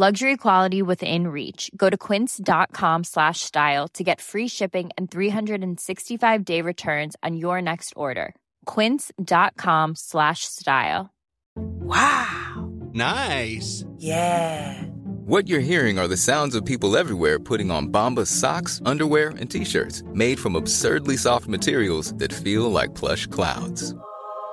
[0.00, 1.72] Luxury quality within reach.
[1.76, 7.60] Go to quince.com slash style to get free shipping and 365 day returns on your
[7.60, 8.36] next order.
[8.64, 11.12] Quince.com slash style.
[11.56, 12.70] Wow.
[12.92, 13.84] Nice.
[13.96, 14.84] Yeah.
[15.26, 19.50] What you're hearing are the sounds of people everywhere putting on Bombas socks, underwear, and
[19.50, 23.96] t-shirts made from absurdly soft materials that feel like plush clouds.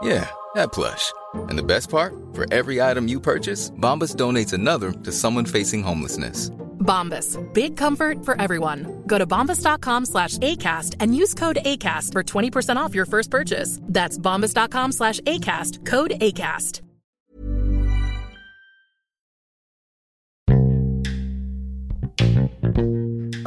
[0.06, 1.12] Yeah, that plush.
[1.50, 2.14] And the best part?
[2.34, 6.52] For every item you purchase, Bombas donates another to someone facing homelessness.
[6.80, 7.42] Bombas.
[7.54, 9.04] Big comfort for everyone.
[9.08, 13.80] Go to bombas.com slash ACAST and use code ACAST for 20% off your first purchase.
[13.82, 15.88] That's bombas.com slash ACAST.
[15.88, 16.82] Code ACAST.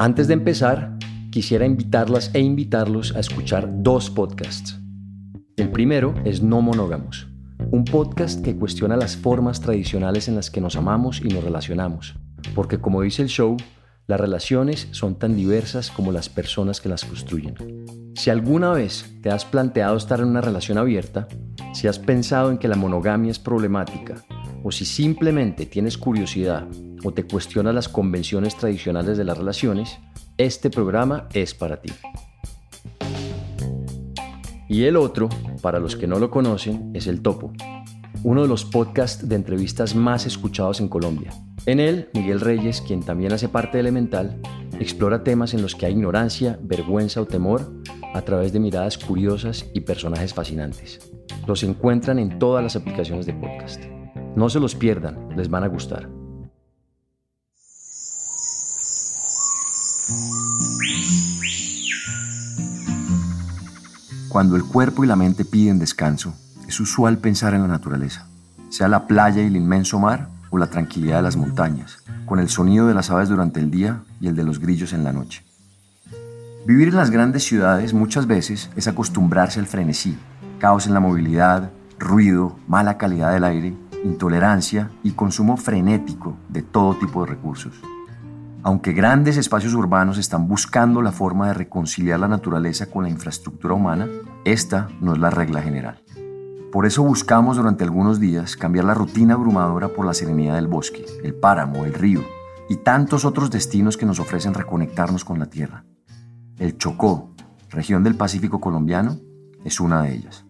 [0.01, 0.97] Antes de empezar,
[1.29, 4.78] quisiera invitarlas e invitarlos a escuchar dos podcasts.
[5.59, 7.27] El primero es No Monógamos,
[7.69, 12.15] un podcast que cuestiona las formas tradicionales en las que nos amamos y nos relacionamos,
[12.55, 13.57] porque como dice el show,
[14.07, 17.55] las relaciones son tan diversas como las personas que las construyen.
[18.15, 21.27] Si alguna vez te has planteado estar en una relación abierta,
[21.73, 24.23] si has pensado en que la monogamia es problemática,
[24.63, 26.69] o si simplemente tienes curiosidad
[27.03, 29.99] o te cuestionas las convenciones tradicionales de las relaciones,
[30.37, 31.91] este programa es para ti.
[34.69, 35.29] Y el otro,
[35.63, 37.51] para los que no lo conocen, es El Topo,
[38.23, 41.33] uno de los podcasts de entrevistas más escuchados en Colombia.
[41.65, 44.39] En él, Miguel Reyes, quien también hace parte de Elemental,
[44.79, 47.73] explora temas en los que hay ignorancia, vergüenza o temor
[48.13, 50.99] a través de miradas curiosas y personajes fascinantes.
[51.47, 53.83] Los encuentran en todas las aplicaciones de podcast.
[54.35, 56.07] No se los pierdan, les van a gustar.
[64.29, 66.35] Cuando el cuerpo y la mente piden descanso,
[66.67, 68.27] es usual pensar en la naturaleza,
[68.69, 71.97] sea la playa y el inmenso mar o la tranquilidad de las montañas,
[72.27, 75.03] con el sonido de las aves durante el día y el de los grillos en
[75.03, 75.43] la noche.
[76.67, 80.15] Vivir en las grandes ciudades muchas veces es acostumbrarse al frenesí,
[80.59, 83.73] caos en la movilidad, ruido, mala calidad del aire,
[84.03, 87.73] intolerancia y consumo frenético de todo tipo de recursos.
[88.61, 93.73] Aunque grandes espacios urbanos están buscando la forma de reconciliar la naturaleza con la infraestructura
[93.73, 94.07] humana,
[94.43, 96.03] esta no es la regla general.
[96.71, 101.05] Por eso buscamos durante algunos días cambiar la rutina abrumadora por la serenidad del bosque,
[101.23, 102.21] el páramo, el río
[102.67, 105.85] y tantos otros destinos que nos ofrecen reconectarnos con la tierra.
[106.57, 107.31] El Chocó,
[107.69, 109.17] región del Pacífico colombiano,
[109.63, 110.45] es una de ellas.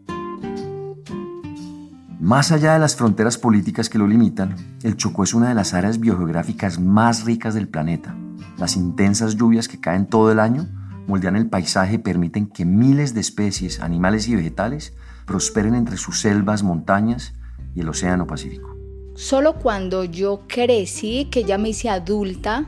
[2.20, 4.54] Más allá de las fronteras políticas que lo limitan,
[4.84, 8.14] el Chocó es una de las áreas biogeográficas más ricas del planeta.
[8.58, 10.68] Las intensas lluvias que caen todo el año
[11.08, 14.92] moldean el paisaje y permiten que miles de especies, animales y vegetales
[15.26, 17.36] prosperen entre sus selvas, montañas
[17.74, 18.76] y el Océano Pacífico.
[19.16, 22.66] Solo cuando yo crecí, que ya me hice adulta,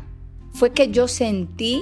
[0.53, 1.81] fue que yo sentí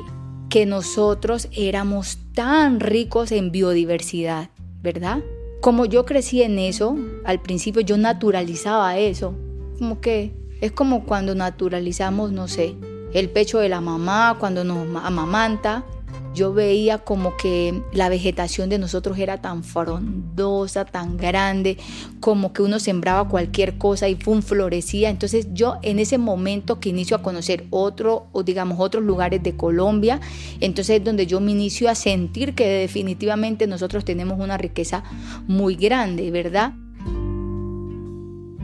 [0.50, 4.50] que nosotros éramos tan ricos en biodiversidad,
[4.82, 5.20] ¿verdad?
[5.62, 9.36] Como yo crecí en eso, al principio yo naturalizaba eso.
[9.78, 12.76] Como que es como cuando naturalizamos, no sé,
[13.14, 15.86] el pecho de la mamá, cuando nos amamanta.
[16.34, 21.78] Yo veía como que la vegetación de nosotros era tan frondosa, tan grande,
[22.20, 25.10] como que uno sembraba cualquier cosa y pum, florecía.
[25.10, 29.58] Entonces yo en ese momento que inicio a conocer otro, o digamos otros lugares de
[29.58, 30.22] Colombia,
[30.60, 35.04] entonces es donde yo me inicio a sentir que definitivamente nosotros tenemos una riqueza
[35.48, 36.74] muy grande, ¿verdad?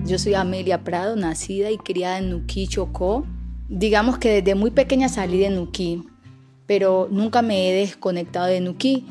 [0.05, 3.25] Yo soy Amelia Prado, nacida y criada en Nuquí, Chocó.
[3.67, 6.03] Digamos que desde muy pequeña salí de Nuquí
[6.67, 9.07] pero nunca me he desconectado de Nuki.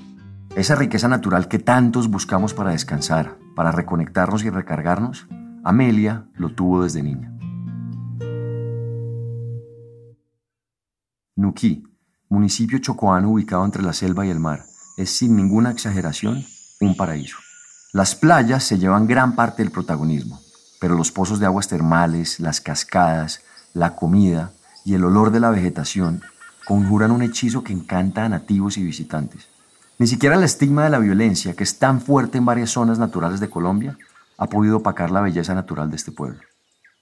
[0.56, 5.26] Esa riqueza natural que tantos buscamos para descansar, para reconectarnos y recargarnos,
[5.64, 7.32] Amelia lo tuvo desde niña.
[11.36, 11.82] Nuki,
[12.28, 14.64] municipio chocoano ubicado entre la selva y el mar,
[14.96, 16.44] es sin ninguna exageración
[16.80, 17.36] un paraíso.
[17.92, 20.40] Las playas se llevan gran parte del protagonismo,
[20.80, 23.42] pero los pozos de aguas termales, las cascadas,
[23.72, 24.52] la comida
[24.84, 26.22] y el olor de la vegetación
[26.64, 29.49] conjuran un hechizo que encanta a nativos y visitantes.
[29.99, 33.40] Ni siquiera el estigma de la violencia, que es tan fuerte en varias zonas naturales
[33.40, 33.96] de Colombia,
[34.38, 36.40] ha podido opacar la belleza natural de este pueblo.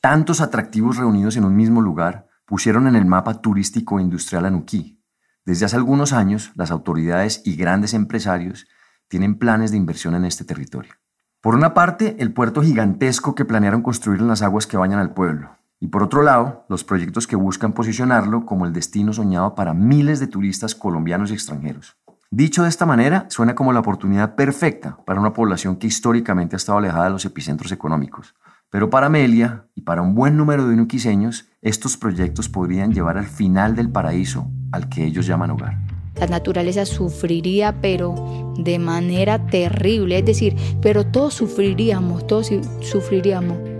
[0.00, 4.50] Tantos atractivos reunidos en un mismo lugar pusieron en el mapa turístico e industrial a
[4.50, 5.00] Nuquí.
[5.44, 8.66] Desde hace algunos años, las autoridades y grandes empresarios
[9.08, 10.92] tienen planes de inversión en este territorio.
[11.40, 15.14] Por una parte, el puerto gigantesco que planearon construir en las aguas que bañan al
[15.14, 19.74] pueblo, y por otro lado, los proyectos que buscan posicionarlo como el destino soñado para
[19.74, 21.96] miles de turistas colombianos y extranjeros.
[22.30, 26.58] Dicho de esta manera, suena como la oportunidad perfecta para una población que históricamente ha
[26.58, 28.36] estado alejada de los epicentros económicos.
[28.70, 33.26] Pero para Amelia y para un buen número de inuquiseños, estos proyectos podrían llevar al
[33.26, 35.78] final del paraíso al que ellos llaman hogar.
[36.14, 40.20] La naturaleza sufriría, pero de manera terrible.
[40.20, 42.52] Es decir, pero todos sufriríamos, todos
[42.82, 43.71] sufriríamos.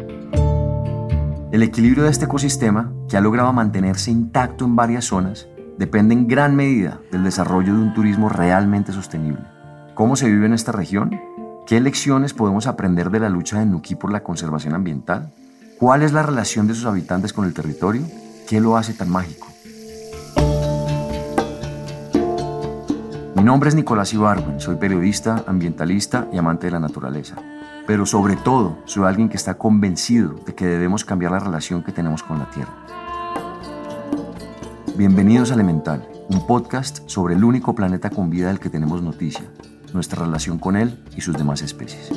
[1.52, 6.26] El equilibrio de este ecosistema, que ha logrado mantenerse intacto en varias zonas, depende en
[6.26, 9.44] gran medida del desarrollo de un turismo realmente sostenible.
[9.94, 11.20] ¿Cómo se vive en esta región?
[11.66, 15.30] ¿Qué lecciones podemos aprender de la lucha de Nuquí por la conservación ambiental?
[15.78, 18.00] ¿Cuál es la relación de sus habitantes con el territorio?
[18.48, 19.51] ¿Qué lo hace tan mágico?
[23.34, 27.36] Mi nombre es Nicolás Ibarwen, soy periodista, ambientalista y amante de la naturaleza
[27.86, 31.92] pero sobre todo soy alguien que está convencido de que debemos cambiar la relación que
[31.92, 32.72] tenemos con la Tierra.
[34.96, 39.44] Bienvenidos a Elemental, un podcast sobre el único planeta con vida del que tenemos noticia,
[39.92, 42.10] nuestra relación con él y sus demás especies.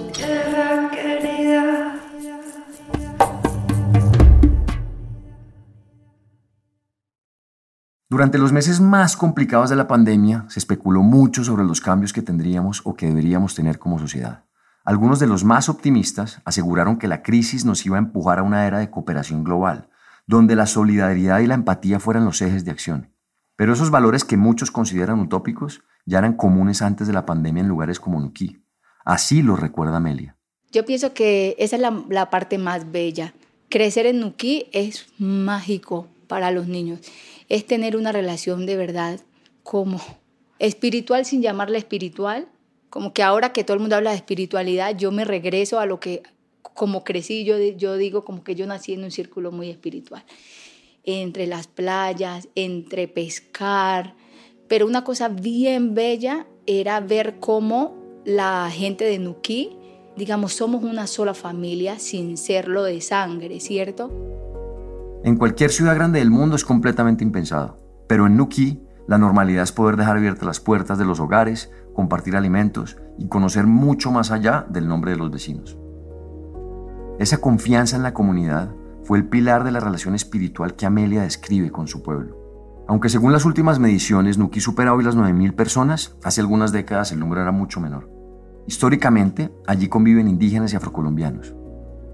[8.15, 12.21] Durante los meses más complicados de la pandemia se especuló mucho sobre los cambios que
[12.21, 14.45] tendríamos o que deberíamos tener como sociedad.
[14.85, 18.67] Algunos de los más optimistas aseguraron que la crisis nos iba a empujar a una
[18.67, 19.89] era de cooperación global,
[20.27, 23.11] donde la solidaridad y la empatía fueran los ejes de acción.
[23.57, 27.67] Pero esos valores que muchos consideran utópicos ya eran comunes antes de la pandemia en
[27.67, 28.63] lugares como Nuquí.
[29.03, 30.37] Así lo recuerda Amelia.
[30.71, 33.33] Yo pienso que esa es la, parte más bella.
[33.67, 37.01] Crecer en Nuquí es mágico para los niños.
[37.49, 39.19] Es tener una relación de verdad
[39.63, 39.99] como
[40.59, 42.47] espiritual sin llamarla espiritual,
[42.89, 45.99] como que ahora que todo el mundo habla de espiritualidad, yo me regreso a lo
[45.99, 46.23] que
[46.61, 50.23] como crecí, yo, yo digo como que yo nací en un círculo muy espiritual,
[51.03, 54.15] entre las playas, entre pescar,
[54.67, 57.95] pero una cosa bien bella era ver cómo
[58.25, 59.77] la gente de Nuquí,
[60.15, 64.11] digamos, somos una sola familia sin serlo de sangre, ¿cierto?
[65.25, 69.71] En cualquier ciudad grande del mundo es completamente impensado, pero en Nuquí la normalidad es
[69.71, 74.67] poder dejar abiertas las puertas de los hogares, compartir alimentos y conocer mucho más allá
[74.69, 75.79] del nombre de los vecinos.
[77.17, 81.71] Esa confianza en la comunidad fue el pilar de la relación espiritual que Amelia describe
[81.71, 82.85] con su pueblo.
[82.87, 87.19] Aunque según las últimas mediciones Nuki supera hoy las 9.000 personas, hace algunas décadas el
[87.19, 88.11] número era mucho menor.
[88.67, 91.55] Históricamente, allí conviven indígenas y afrocolombianos.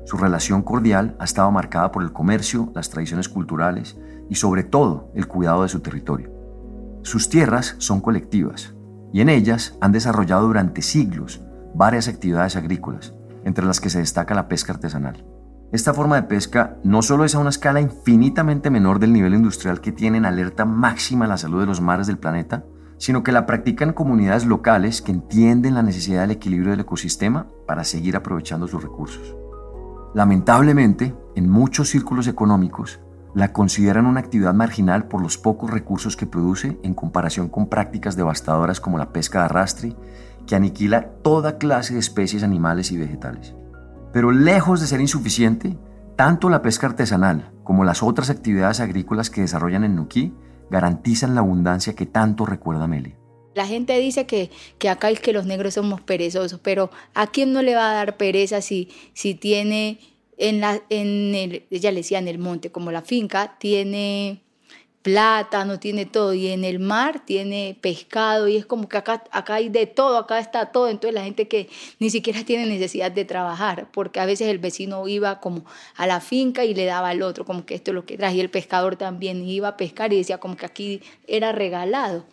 [0.05, 3.97] Su relación cordial ha estado marcada por el comercio, las tradiciones culturales
[4.29, 6.31] y sobre todo el cuidado de su territorio.
[7.03, 8.73] Sus tierras son colectivas
[9.13, 11.41] y en ellas han desarrollado durante siglos
[11.73, 15.25] varias actividades agrícolas, entre las que se destaca la pesca artesanal.
[15.71, 19.79] Esta forma de pesca no solo es a una escala infinitamente menor del nivel industrial
[19.79, 22.65] que tiene en alerta máxima la salud de los mares del planeta,
[22.97, 27.83] sino que la practican comunidades locales que entienden la necesidad del equilibrio del ecosistema para
[27.83, 29.35] seguir aprovechando sus recursos.
[30.13, 32.99] Lamentablemente, en muchos círculos económicos,
[33.33, 38.17] la consideran una actividad marginal por los pocos recursos que produce en comparación con prácticas
[38.17, 39.95] devastadoras como la pesca de arrastre,
[40.45, 43.55] que aniquila toda clase de especies animales y vegetales.
[44.11, 45.77] Pero lejos de ser insuficiente,
[46.17, 50.35] tanto la pesca artesanal como las otras actividades agrícolas que desarrollan en Nuquí
[50.69, 53.20] garantizan la abundancia que tanto recuerda Meli.
[53.53, 57.51] La gente dice que, que acá es que los negros somos perezosos, pero ¿a quién
[57.51, 59.99] no le va a dar pereza si, si tiene
[60.37, 64.41] en la, en el, ella le decía en el monte, como la finca, tiene
[65.01, 69.55] plátano, tiene todo, y en el mar tiene pescado, y es como que acá, acá
[69.55, 73.25] hay de todo, acá está todo, entonces la gente que ni siquiera tiene necesidad de
[73.25, 75.65] trabajar, porque a veces el vecino iba como
[75.95, 78.35] a la finca y le daba al otro, como que esto es lo que trae,
[78.35, 82.25] y el pescador también iba a pescar y decía como que aquí era regalado.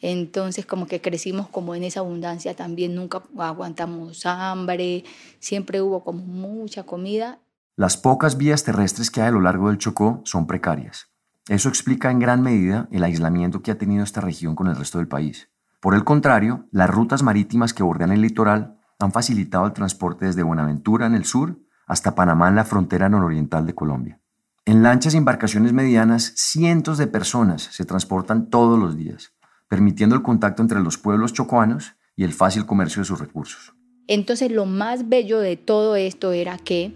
[0.00, 5.04] Entonces como que crecimos como en esa abundancia también, nunca aguantamos hambre,
[5.40, 7.40] siempre hubo como mucha comida
[7.78, 11.12] las pocas vías terrestres que hay a lo largo del Chocó son precarias.
[11.46, 14.98] Eso explica en gran medida el aislamiento que ha tenido esta región con el resto
[14.98, 15.48] del país.
[15.78, 20.42] Por el contrario, las rutas marítimas que bordean el litoral han facilitado el transporte desde
[20.42, 24.20] Buenaventura en el sur hasta Panamá en la frontera nororiental de Colombia.
[24.64, 29.34] En lanchas y embarcaciones medianas, cientos de personas se transportan todos los días,
[29.68, 33.74] permitiendo el contacto entre los pueblos chocuanos y el fácil comercio de sus recursos.
[34.06, 36.94] Entonces lo más bello de todo esto era que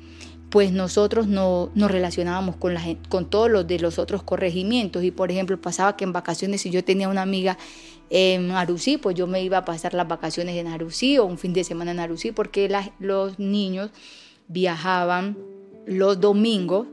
[0.49, 5.11] pues nosotros no nos relacionábamos con, la con todos los de los otros corregimientos y
[5.11, 7.57] por ejemplo pasaba que en vacaciones si yo tenía una amiga
[8.11, 11.55] en Arusí, pues yo me iba a pasar las vacaciones en Arusí o un fin
[11.55, 13.91] de semana en Arusí porque los niños
[14.49, 15.39] viajaban
[15.87, 16.87] los domingos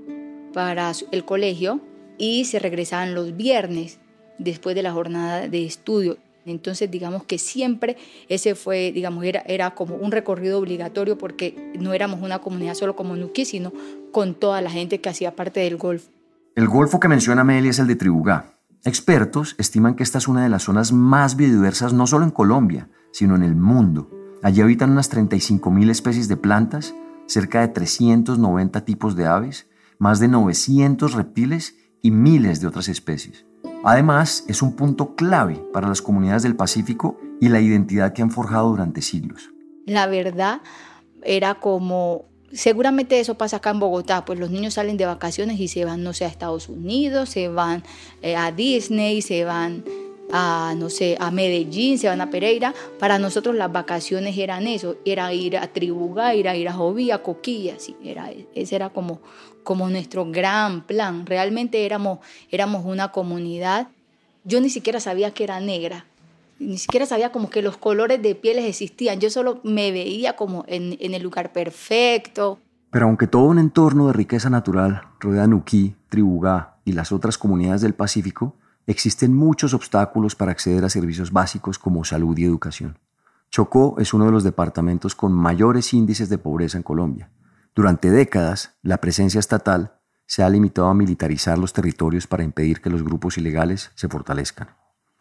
[0.54, 1.82] para el colegio
[2.18, 4.00] y se regresaban los viernes
[4.40, 6.18] después de la jornada de estudio.
[6.46, 11.94] Entonces, digamos que siempre ese fue, digamos, era, era como un recorrido obligatorio porque no
[11.94, 13.72] éramos una comunidad solo como Nuki, sino
[14.12, 16.10] con toda la gente que hacía parte del Golfo.
[16.56, 18.56] El Golfo que menciona Meli es el de Tribugá.
[18.86, 22.90] Expertos estiman que esta es una de las zonas más biodiversas no solo en Colombia,
[23.12, 24.10] sino en el mundo.
[24.42, 26.96] Allí habitan unas 35.000 especies de plantas,
[27.28, 29.68] cerca de 390 tipos de aves,
[30.00, 33.46] más de 900 reptiles y miles de otras especies.
[33.84, 38.30] Además, es un punto clave para las comunidades del Pacífico y la identidad que han
[38.30, 39.52] forjado durante siglos.
[39.86, 40.62] La verdad
[41.24, 45.70] era como, seguramente eso pasa acá en Bogotá, pues los niños salen de vacaciones y
[45.70, 47.84] se van, no sé, a Estados Unidos, se van
[48.22, 49.86] eh, a Disney, se van
[50.32, 52.74] a, no sé, a Medellín, se van a Pereira.
[53.00, 57.12] Para nosotros las vacaciones eran eso, era ir a Tribugá, ir a ir a Joví,
[57.12, 59.22] a Coquilla, era, ese era como,
[59.70, 61.28] como nuestro gran plan.
[61.28, 62.18] Realmente éramos,
[62.50, 63.88] éramos una comunidad.
[64.44, 66.06] Yo ni siquiera sabía que era negra,
[66.58, 69.20] ni siquiera sabía como que los colores de pieles existían.
[69.20, 72.58] Yo solo me veía como en, en el lugar perfecto.
[72.90, 77.82] Pero aunque todo un entorno de riqueza natural rodea Nuquí, Tribugá y las otras comunidades
[77.82, 78.56] del Pacífico,
[78.88, 82.98] existen muchos obstáculos para acceder a servicios básicos como salud y educación.
[83.52, 87.30] Chocó es uno de los departamentos con mayores índices de pobreza en Colombia.
[87.76, 89.94] Durante décadas, la presencia estatal
[90.26, 94.70] se ha limitado a militarizar los territorios para impedir que los grupos ilegales se fortalezcan.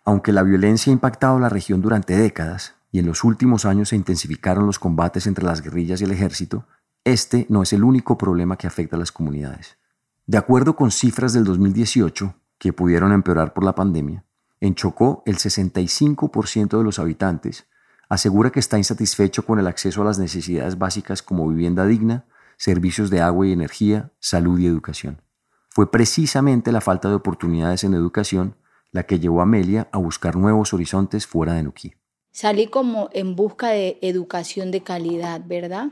[0.05, 3.97] Aunque la violencia ha impactado la región durante décadas y en los últimos años se
[3.97, 6.67] intensificaron los combates entre las guerrillas y el ejército,
[7.05, 9.79] este no es el único problema que afecta a las comunidades.
[10.27, 14.25] De acuerdo con cifras del 2018, que pudieron empeorar por la pandemia,
[14.61, 17.67] en Chocó el 65% de los habitantes
[18.09, 22.25] asegura que está insatisfecho con el acceso a las necesidades básicas como vivienda digna,
[22.59, 25.23] servicios de agua y energía, salud y educación.
[25.71, 28.57] Fue precisamente la falta de oportunidades en educación
[28.91, 31.93] la que llevó a Amelia a buscar nuevos horizontes fuera de Nuquí.
[32.31, 35.89] Salí como en busca de educación de calidad, ¿verdad?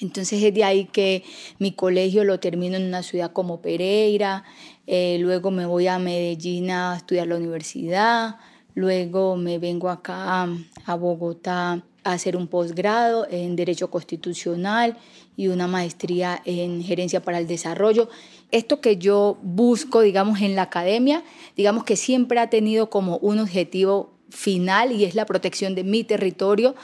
[0.00, 1.24] Entonces es de ahí que
[1.58, 4.44] mi colegio lo termino en una ciudad como Pereira,
[4.86, 8.36] eh, luego me voy a Medellín a estudiar la universidad,
[8.74, 10.46] luego me vengo acá
[10.84, 11.82] a Bogotá
[12.12, 14.96] hacer un posgrado en Derecho Constitucional
[15.36, 18.08] y una maestría en Gerencia para el Desarrollo.
[18.50, 21.24] Esto que yo busco, digamos, en la academia,
[21.56, 26.04] digamos que siempre ha tenido como un objetivo final y es la protección de mi
[26.04, 26.74] territorio,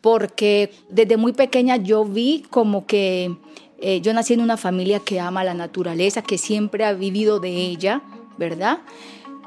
[0.00, 3.36] porque desde muy pequeña yo vi como que
[3.80, 7.50] eh, yo nací en una familia que ama la naturaleza, que siempre ha vivido de
[7.50, 8.02] ella,
[8.36, 8.80] ¿verdad?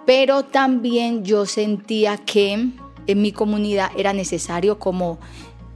[0.06, 2.70] Pero también yo sentía que
[3.08, 5.20] en mi comunidad era necesario como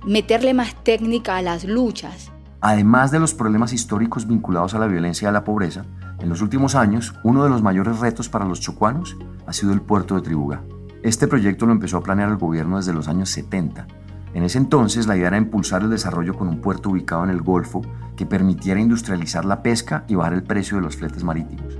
[0.06, 2.32] meterle más técnica a las luchas.
[2.62, 5.86] Además de los problemas históricos vinculados a la violencia y a la pobreza,
[6.20, 9.82] en los últimos años uno de los mayores retos para los chocuanos ha sido el
[9.82, 10.64] puerto de Tribuga.
[11.04, 13.88] Este proyecto lo empezó a planear el gobierno desde los años 70
[14.36, 17.42] en ese entonces la idea era impulsar el desarrollo con un puerto ubicado en el
[17.42, 17.82] Golfo
[18.18, 21.78] que permitiera industrializar la pesca y bajar el precio de los fletes marítimos.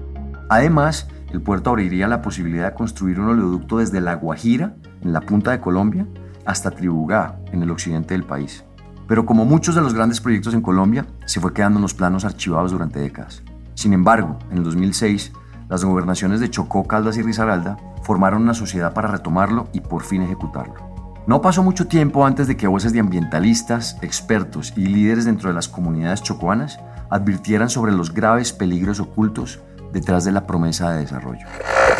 [0.48, 5.22] Además, el puerto abriría la posibilidad de construir un oleoducto desde La Guajira, en la
[5.22, 6.06] punta de Colombia,
[6.46, 8.66] hasta Tribugá, en el occidente del país.
[9.08, 12.26] Pero como muchos de los grandes proyectos en Colombia, se fue quedando en los planos
[12.26, 13.44] archivados durante décadas.
[13.76, 15.32] Sin embargo, en el 2006,
[15.70, 20.22] las gobernaciones de Chocó, Caldas y Risaralda formaron una sociedad para retomarlo y por fin
[20.22, 20.96] ejecutarlo.
[21.28, 25.56] No pasó mucho tiempo antes de que voces de ambientalistas, expertos y líderes dentro de
[25.56, 29.60] las comunidades chocuanas advirtieran sobre los graves peligros ocultos
[29.96, 31.48] detrás de la promesa de desarrollo.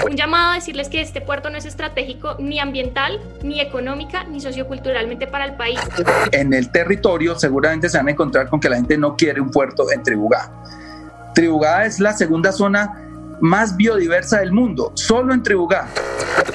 [0.06, 4.42] Un llamado a decirles que este puerto no es estratégico ni ambiental, ni económica, ni
[4.42, 5.80] socioculturalmente para el país.
[6.34, 9.50] En el territorio seguramente se van a encontrar con que la gente no quiere un
[9.50, 10.52] puerto en Tribugá.
[11.34, 13.02] Tribugá es la segunda zona
[13.40, 15.88] más biodiversa del mundo, solo en Tribugá.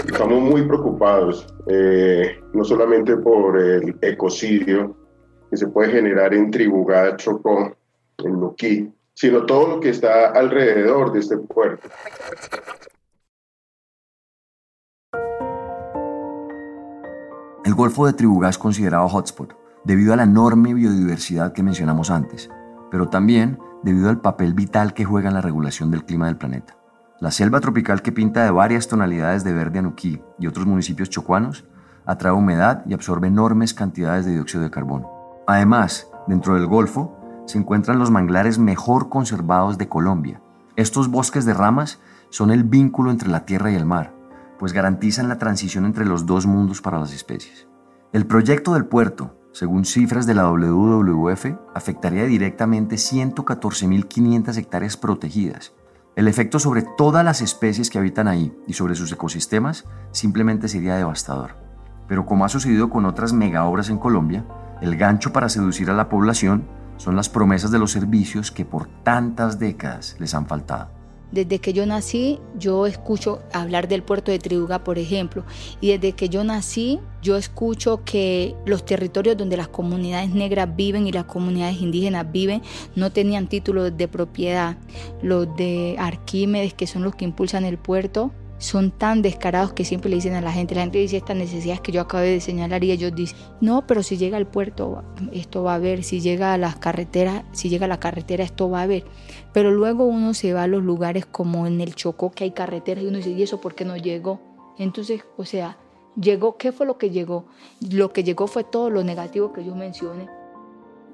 [0.06, 4.94] Estamos muy preocupados, eh, no solamente por el ecocidio
[5.50, 7.74] que se puede generar en Tribugá, Chocó,
[8.18, 11.90] en Nuquí, sino todo lo que está alrededor de este puerto.
[17.62, 22.48] El Golfo de Tribugá es considerado hotspot debido a la enorme biodiversidad que mencionamos antes,
[22.90, 26.78] pero también debido al papel vital que juega en la regulación del clima del planeta.
[27.20, 31.66] La selva tropical que pinta de varias tonalidades de verde Anuquí y otros municipios chocuanos
[32.06, 35.42] atrae humedad y absorbe enormes cantidades de dióxido de carbono.
[35.46, 37.19] Además, dentro del Golfo
[37.50, 40.40] se encuentran los manglares mejor conservados de Colombia.
[40.76, 44.14] Estos bosques de ramas son el vínculo entre la tierra y el mar,
[44.58, 47.66] pues garantizan la transición entre los dos mundos para las especies.
[48.12, 55.72] El proyecto del puerto, según cifras de la WWF, afectaría directamente 114.500 hectáreas protegidas.
[56.14, 60.96] El efecto sobre todas las especies que habitan ahí y sobre sus ecosistemas simplemente sería
[60.96, 61.56] devastador.
[62.06, 64.44] Pero como ha sucedido con otras megaobras en Colombia,
[64.80, 68.86] el gancho para seducir a la población son las promesas de los servicios que por
[69.02, 70.90] tantas décadas les han faltado.
[71.32, 75.44] Desde que yo nací, yo escucho hablar del puerto de Triuga, por ejemplo,
[75.80, 81.06] y desde que yo nací, yo escucho que los territorios donde las comunidades negras viven
[81.06, 82.62] y las comunidades indígenas viven
[82.96, 84.76] no tenían títulos de propiedad.
[85.22, 90.10] Los de Arquímedes, que son los que impulsan el puerto, son tan descarados que siempre
[90.10, 92.84] le dicen a la gente, la gente dice estas necesidades que yo acabé de señalar
[92.84, 95.02] y ellos dicen, no, pero si llega al puerto,
[95.32, 98.68] esto va a haber, si llega a las carreteras, si llega a la carretera, esto
[98.68, 99.04] va a haber.
[99.54, 103.02] Pero luego uno se va a los lugares como en el Chocó, que hay carreteras,
[103.02, 104.40] y uno dice, ¿y eso por qué no llegó?
[104.76, 105.78] Entonces, o sea,
[106.14, 107.46] llegó, ¿qué fue lo que llegó?
[107.90, 110.28] Lo que llegó fue todo lo negativo que yo mencioné.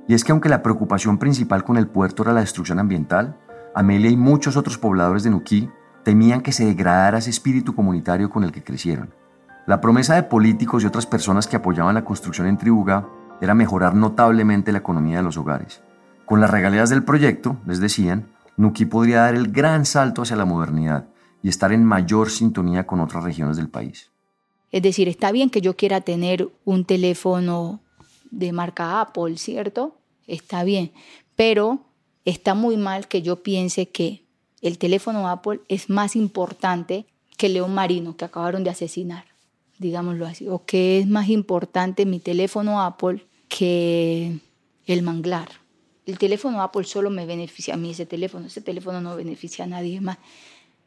[0.08, 3.36] Y es que aunque la preocupación principal con el puerto era la destrucción ambiental,
[3.72, 5.68] Amelia y muchos otros pobladores de Nuquí
[6.06, 9.12] temían que se degradara ese espíritu comunitario con el que crecieron.
[9.66, 13.08] La promesa de políticos y otras personas que apoyaban la construcción en Tribuga
[13.40, 15.82] era mejorar notablemente la economía de los hogares.
[16.24, 20.44] Con las regalías del proyecto, les decían, Nuki podría dar el gran salto hacia la
[20.44, 21.08] modernidad
[21.42, 24.12] y estar en mayor sintonía con otras regiones del país.
[24.70, 27.80] Es decir, está bien que yo quiera tener un teléfono
[28.30, 29.96] de marca Apple, ¿cierto?
[30.28, 30.92] Está bien,
[31.34, 31.80] pero
[32.24, 34.25] está muy mal que yo piense que
[34.62, 39.24] el teléfono Apple es más importante que León Marino, que acabaron de asesinar,
[39.78, 44.38] digámoslo así, o que es más importante mi teléfono Apple que
[44.86, 45.48] el manglar.
[46.06, 49.68] El teléfono Apple solo me beneficia a mí, ese teléfono, ese teléfono no beneficia a
[49.68, 50.18] nadie más.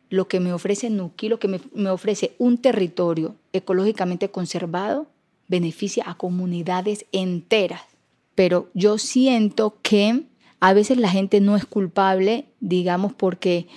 [0.10, 5.08] Lo que me ofrece Nuki, lo que me, me ofrece un territorio ecológicamente conservado,
[5.48, 7.82] beneficia a comunidades enteras.
[8.34, 10.24] Pero yo siento que
[10.62, 13.68] a veces la gente no es culpable, digamos, porque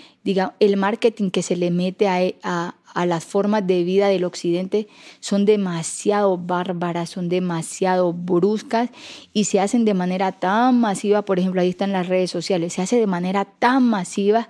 [0.58, 4.88] el marketing que se le mete a, a, las formas de vida del occidente
[5.20, 8.90] son demasiado bárbaras, son demasiado bruscas
[9.32, 12.82] y se hacen de manera tan masiva, por ejemplo, ahí están las redes sociales, se
[12.82, 14.48] hace de manera tan masiva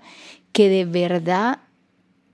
[0.53, 1.61] que de verdad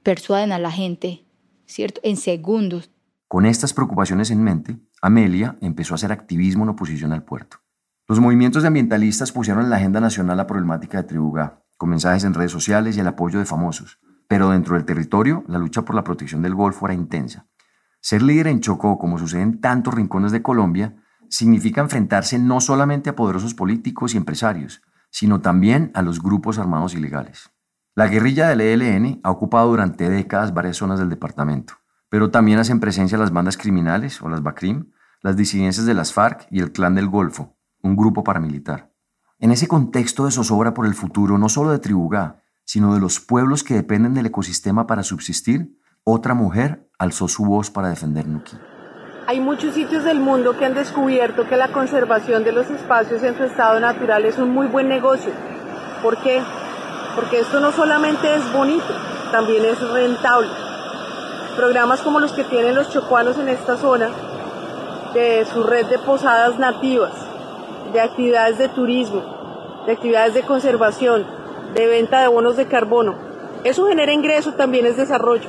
[0.04, 1.24] persuaden a la gente,
[1.66, 2.00] ¿cierto?
[2.04, 2.90] En segundos.
[3.26, 7.58] Con estas preocupaciones en mente, Amelia empezó a hacer activismo en oposición al puerto.
[8.10, 12.32] Los movimientos ambientalistas pusieron en la agenda nacional la problemática de Tribugá, con mensajes en
[12.32, 14.00] redes sociales y el apoyo de famosos.
[14.26, 17.48] Pero dentro del territorio, la lucha por la protección del Golfo era intensa.
[18.00, 20.96] Ser líder en Chocó, como sucede en tantos rincones de Colombia,
[21.28, 26.94] significa enfrentarse no solamente a poderosos políticos y empresarios, sino también a los grupos armados
[26.94, 27.50] ilegales.
[27.94, 31.74] La guerrilla del ELN ha ocupado durante décadas varias zonas del departamento,
[32.08, 36.46] pero también hacen presencia las bandas criminales o las BACRIM, las disidencias de las FARC
[36.50, 37.57] y el Clan del Golfo,
[37.88, 38.92] un grupo paramilitar.
[39.38, 43.20] En ese contexto de zozobra por el futuro no solo de Tribugá, sino de los
[43.20, 48.56] pueblos que dependen del ecosistema para subsistir, otra mujer alzó su voz para defender Nuki.
[49.26, 53.36] Hay muchos sitios del mundo que han descubierto que la conservación de los espacios en
[53.36, 55.32] su estado natural es un muy buen negocio.
[56.02, 56.42] ¿Por qué?
[57.14, 58.94] Porque esto no solamente es bonito,
[59.30, 60.48] también es rentable.
[61.56, 64.08] Programas como los que tienen los chocuanos en esta zona,
[65.12, 67.27] de su red de posadas nativas,
[67.92, 69.22] de actividades de turismo,
[69.86, 71.26] de actividades de conservación,
[71.74, 73.16] de venta de bonos de carbono.
[73.64, 75.48] Eso genera ingreso, también es desarrollo.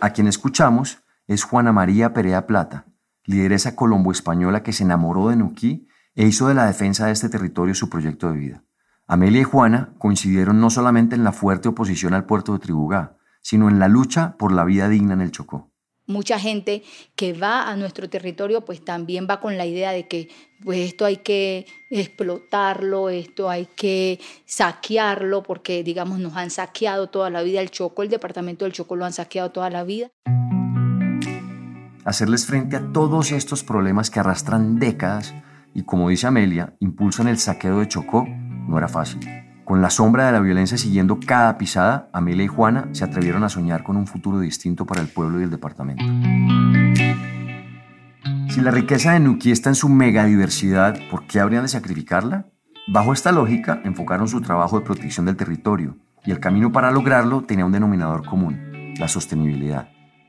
[0.00, 2.86] A quien escuchamos es Juana María Perea Plata,
[3.24, 7.74] lideresa colombo-española que se enamoró de Nuquí e hizo de la defensa de este territorio
[7.74, 8.64] su proyecto de vida.
[9.06, 13.68] Amelia y Juana coincidieron no solamente en la fuerte oposición al puerto de Tribugá, sino
[13.68, 15.70] en la lucha por la vida digna en el Chocó
[16.06, 16.82] mucha gente
[17.14, 20.28] que va a nuestro territorio pues también va con la idea de que
[20.64, 27.30] pues esto hay que explotarlo, esto hay que saquearlo porque digamos nos han saqueado toda
[27.30, 30.10] la vida el Choco, el departamento del Choco lo han saqueado toda la vida.
[32.04, 35.34] Hacerles frente a todos estos problemas que arrastran décadas
[35.74, 38.26] y como dice Amelia, impulsan el saqueo de Chocó
[38.66, 39.45] no era fácil.
[39.66, 43.48] Con la sombra de la violencia siguiendo cada pisada, Amelia y Juana se atrevieron a
[43.48, 46.04] soñar con un futuro distinto para el pueblo y el departamento.
[48.48, 52.46] Si la riqueza de Nuquí está en su megadiversidad, ¿por qué habrían de sacrificarla?
[52.86, 57.42] Bajo esta lógica, enfocaron su trabajo de protección del territorio, y el camino para lograrlo
[57.42, 59.88] tenía un denominador común, la sostenibilidad.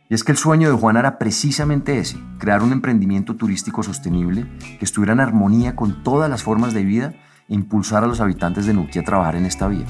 [0.10, 4.48] Y es que el sueño de Juana era precisamente ese, crear un emprendimiento turístico sostenible
[4.80, 7.14] que estuviera en armonía con todas las formas de vida
[7.48, 9.86] impulsar a los habitantes de Nuquí a trabajar en esta vía.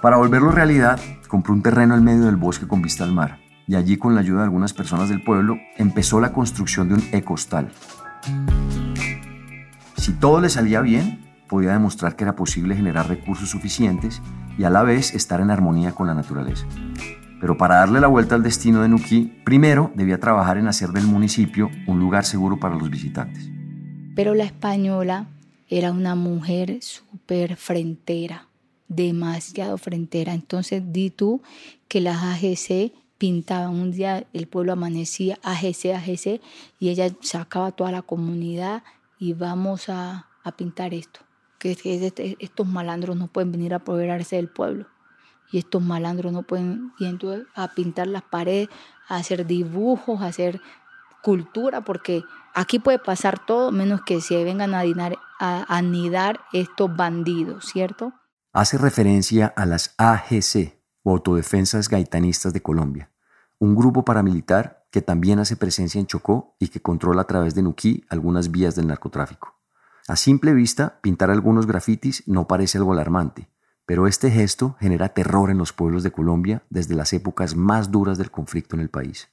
[0.00, 3.74] Para volverlo realidad, compró un terreno en medio del bosque con vista al mar, y
[3.74, 7.70] allí con la ayuda de algunas personas del pueblo empezó la construcción de un ecostal.
[9.96, 14.20] Si todo le salía bien, podía demostrar que era posible generar recursos suficientes
[14.58, 16.66] y a la vez estar en armonía con la naturaleza.
[17.40, 21.06] Pero para darle la vuelta al destino de Nuquí, primero debía trabajar en hacer del
[21.06, 23.50] municipio un lugar seguro para los visitantes.
[24.14, 25.26] Pero la española
[25.68, 28.48] era una mujer súper frentera,
[28.88, 30.34] demasiado frentera.
[30.34, 31.42] Entonces di tú
[31.88, 36.40] que las AGC pintaban, un día el pueblo amanecía AGC, AGC,
[36.78, 38.82] y ella sacaba toda la comunidad
[39.18, 41.20] y vamos a, a pintar esto.
[41.58, 44.86] Que, este, estos malandros no pueden venir a apoderarse del pueblo.
[45.50, 48.68] Y estos malandros no pueden ir a pintar las paredes,
[49.08, 50.60] a hacer dibujos, a hacer
[51.22, 52.22] cultura, porque
[52.54, 54.84] aquí puede pasar todo menos que se vengan a,
[55.68, 58.12] anidar estos bandidos, ¿cierto?
[58.52, 63.10] Hace referencia a las AGC, Autodefensas Gaitanistas de Colombia,
[63.58, 67.62] un grupo paramilitar que también hace presencia en Chocó y que controla a través de
[67.62, 69.58] Nuquí algunas vías del narcotráfico.
[70.06, 73.48] A simple vista, pintar algunos grafitis no parece algo alarmante,
[73.86, 78.16] pero este gesto genera terror en los pueblos de Colombia desde las épocas más duras
[78.16, 79.28] del conflicto en el país.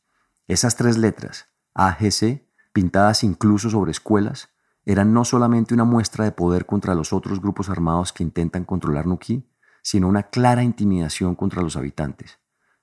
[0.47, 4.49] Esas tres letras, AGC, pintadas incluso sobre escuelas,
[4.85, 9.05] eran no solamente una muestra de poder contra los otros grupos armados que intentan controlar
[9.05, 9.47] Nuquí,
[9.83, 12.39] sino una clara intimidación contra los habitantes.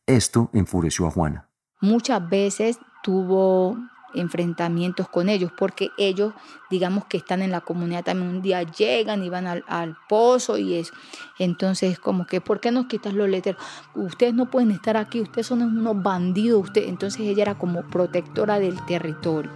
[0.07, 1.49] Esto enfureció a Juana.
[1.81, 3.77] Muchas veces tuvo
[4.15, 6.33] enfrentamientos con ellos, porque ellos,
[6.71, 10.75] digamos que están en la comunidad también un día llegan y van al, pozo y
[10.75, 10.95] eso.
[11.39, 13.63] Entonces, como que, ¿por qué nos quitas los letreros?
[13.95, 16.65] Ustedes no pueden estar aquí, ustedes son unos bandidos.
[16.65, 16.89] Usted.
[16.89, 19.51] Entonces ella era como protectora del territorio.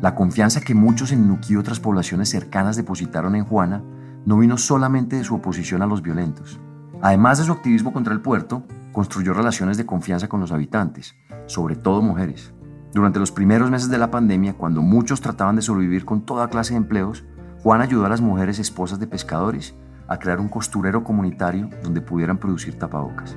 [0.00, 3.82] La confianza que muchos en Nuquí y otras poblaciones cercanas depositaron en Juana
[4.24, 6.60] no vino solamente de su oposición a los violentos.
[7.00, 11.14] Además de su activismo contra el puerto, construyó relaciones de confianza con los habitantes,
[11.46, 12.52] sobre todo mujeres.
[12.92, 16.72] Durante los primeros meses de la pandemia, cuando muchos trataban de sobrevivir con toda clase
[16.72, 17.24] de empleos,
[17.62, 19.74] Juan ayudó a las mujeres esposas de pescadores
[20.08, 23.36] a crear un costurero comunitario donde pudieran producir tapabocas.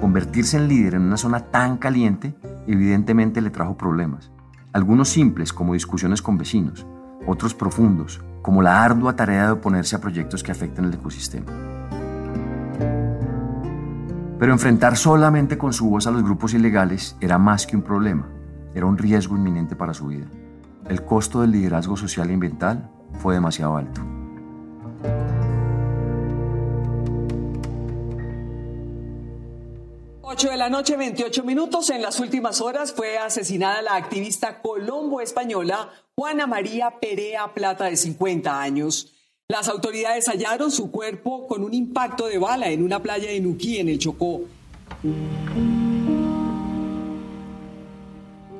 [0.00, 2.34] Convertirse en líder en una zona tan caliente
[2.66, 4.30] evidentemente le trajo problemas.
[4.72, 6.86] Algunos simples como discusiones con vecinos,
[7.26, 11.73] otros profundos como la ardua tarea de oponerse a proyectos que afecten el ecosistema.
[14.44, 18.28] Pero enfrentar solamente con su voz a los grupos ilegales era más que un problema,
[18.74, 20.26] era un riesgo inminente para su vida.
[20.86, 24.02] El costo del liderazgo social e ambiental fue demasiado alto.
[30.20, 31.88] 8 de la noche, 28 minutos.
[31.88, 38.60] En las últimas horas fue asesinada la activista colombo-española Juana María Perea Plata, de 50
[38.60, 39.13] años.
[39.54, 43.78] Las autoridades hallaron su cuerpo con un impacto de bala en una playa de Nuquí,
[43.78, 44.40] en el Chocó.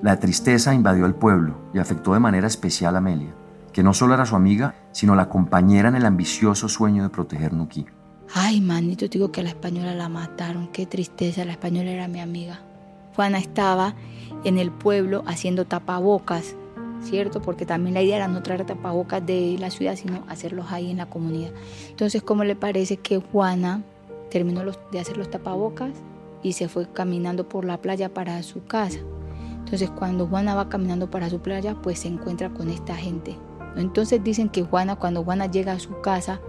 [0.02, 3.34] La tristeza invadió el pueblo y afectó de manera especial a Amelia,
[3.72, 7.52] que no solo era su amiga, sino la compañera en el ambicioso sueño de proteger
[7.54, 7.86] Nuquí.
[8.32, 12.06] Ay, manito, te digo que a la española la mataron, qué tristeza, la española era
[12.06, 12.60] mi amiga.
[13.16, 13.96] Juana estaba
[14.44, 16.54] en el pueblo haciendo tapabocas
[17.04, 17.40] ¿cierto?
[17.40, 20.96] Porque también la idea era no traer tapabocas de la ciudad, sino hacerlos ahí en
[20.96, 21.52] la comunidad.
[21.90, 23.82] Entonces, ¿cómo le parece que Juana
[24.30, 25.92] terminó de hacer los tapabocas
[26.42, 28.98] y se fue caminando por la playa para su casa?
[29.58, 33.36] Entonces, cuando Juana va caminando para su playa, pues se encuentra con esta gente.
[33.76, 36.40] Entonces dicen que Juana, cuando Juana llega a su casa,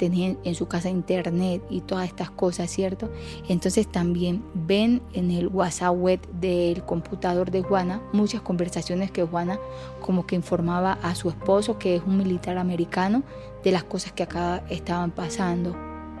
[0.00, 3.10] tenían en su casa internet y todas estas cosas, ¿cierto?
[3.50, 9.58] Entonces también ven en el WhatsApp web del computador de Juana muchas conversaciones que Juana
[10.00, 13.24] como que informaba a su esposo, que es un militar americano,
[13.62, 15.76] de las cosas que acá estaban pasando.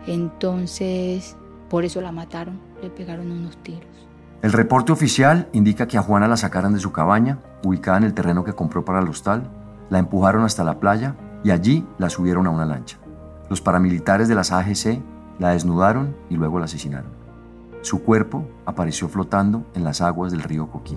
[0.06, 1.34] Entonces,
[1.70, 3.88] por eso la mataron, le pegaron unos tiros.
[4.42, 8.12] El reporte oficial indica que a Juana la sacaron de su cabaña, ubicada en el
[8.12, 9.50] terreno que compró para el hostal,
[9.88, 12.98] la empujaron hasta la playa y allí la subieron a una lancha.
[13.50, 15.02] Los paramilitares de las AGC
[15.40, 17.10] la desnudaron y luego la asesinaron.
[17.82, 20.96] Su cuerpo apareció flotando en las aguas del río Coquí.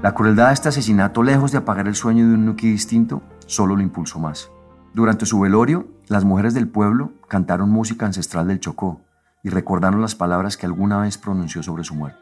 [0.00, 3.74] La crueldad de este asesinato, lejos de apagar el sueño de un Nuki distinto, solo
[3.74, 4.48] lo impulsó más.
[4.94, 9.00] Durante su velorio, las mujeres del pueblo cantaron música ancestral del Chocó,
[9.42, 12.18] y recordaron las palabras que alguna vez pronunció sobre su muerte.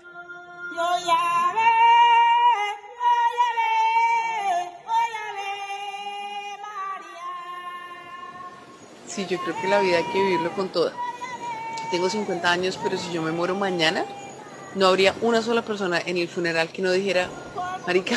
[9.20, 10.92] Sí, yo creo que la vida hay que vivirlo con toda.
[11.90, 14.06] Tengo 50 años, pero si yo me muero mañana,
[14.74, 17.28] no habría una sola persona en el funeral que no dijera,
[17.86, 18.16] Marica,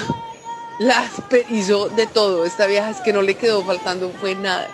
[0.79, 1.05] la
[1.49, 2.45] hizo de todo.
[2.45, 4.69] Esta vieja es que no le quedó faltando, fue nada.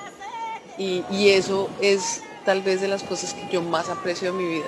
[0.77, 4.47] Y, y eso es tal vez de las cosas que yo más aprecio de mi
[4.47, 4.67] vida.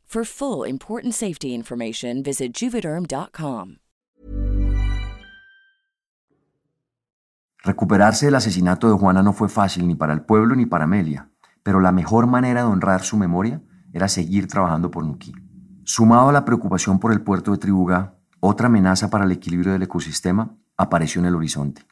[0.11, 3.77] For full important safety information, visit juvederm.com.
[7.63, 11.31] Recuperarse del asesinato de Juana no fue fácil ni para el pueblo ni para Amelia,
[11.63, 13.61] pero la mejor manera de honrar su memoria
[13.93, 15.31] era seguir trabajando por Nuquí.
[15.85, 19.83] Sumado a la preocupación por el puerto de Tribugá, otra amenaza para el equilibrio del
[19.83, 21.83] ecosistema apareció en el horizonte.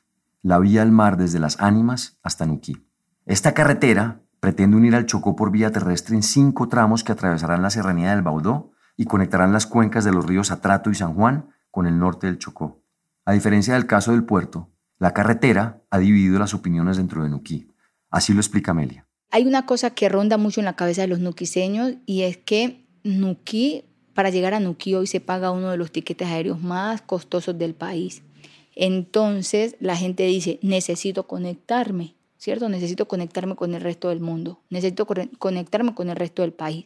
[0.41, 2.85] La vía al mar desde las Ánimas hasta Nuquí.
[3.25, 7.69] Esta carretera pretende unir al Chocó por vía terrestre en cinco tramos que atravesarán la
[7.69, 11.87] serranía del Baudó y conectarán las cuencas de los ríos Atrato y San Juan con
[11.87, 12.83] el norte del Chocó.
[13.25, 17.67] A diferencia del caso del puerto, la carretera ha dividido las opiniones dentro de Nuquí.
[18.09, 19.07] Así lo explica Amelia.
[19.31, 22.87] Hay una cosa que ronda mucho en la cabeza de los nuquiseños y es que
[23.03, 27.57] Nuquí, para llegar a Nuquí hoy se paga uno de los tiquetes aéreos más costosos
[27.57, 28.23] del país.
[28.75, 32.67] Entonces la gente dice, necesito conectarme, ¿cierto?
[32.69, 36.85] Necesito conectarme con el resto del mundo, necesito conectarme con el resto del país.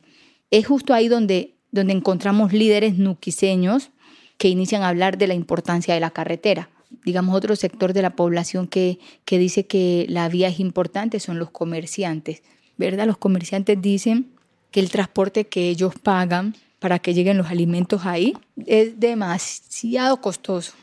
[0.51, 3.91] Es justo ahí donde, donde encontramos líderes nuquiseños
[4.37, 6.69] que inician a hablar de la importancia de la carretera
[7.05, 11.39] digamos, otro sector de la población que, que dice que la vía es importante son
[11.39, 12.43] los comerciantes,
[12.77, 13.07] ¿verdad?
[13.07, 14.31] Los comerciantes dicen
[14.71, 18.33] que el transporte que ellos pagan para que lleguen los alimentos ahí
[18.65, 20.73] es demasiado costoso.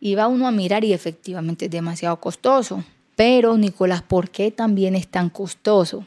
[0.00, 2.84] Y va uno a mirar y efectivamente es demasiado costoso.
[3.18, 6.04] Pero, Nicolás, ¿por qué también es tan costoso?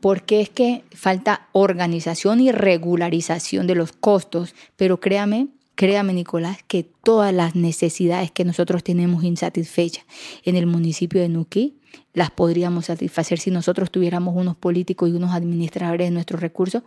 [0.00, 4.54] Porque es que falta organización y regularización de los costos.
[4.74, 10.04] Pero créame Créame, Nicolás, que todas las necesidades que nosotros tenemos insatisfechas
[10.44, 11.74] en el municipio de Nuquí
[12.12, 16.84] las podríamos satisfacer si nosotros tuviéramos unos políticos y unos administradores de nuestros recursos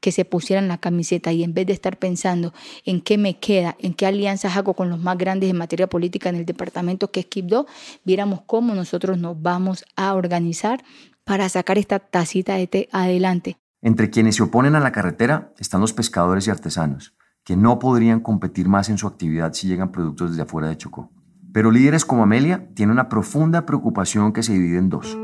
[0.00, 2.52] que se pusieran la camiseta y en vez de estar pensando
[2.84, 6.28] en qué me queda, en qué alianzas hago con los más grandes en materia política
[6.28, 7.66] en el departamento que es Quibdó,
[8.04, 10.82] viéramos cómo nosotros nos vamos a organizar
[11.24, 13.58] para sacar esta tacita de té adelante.
[13.82, 18.20] Entre quienes se oponen a la carretera están los pescadores y artesanos que no podrían
[18.20, 21.10] competir más en su actividad si llegan productos desde afuera de Chocó.
[21.52, 25.18] Pero líderes como Amelia tienen una profunda preocupación que se divide en dos.